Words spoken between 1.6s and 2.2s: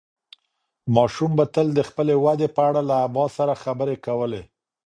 د خپلې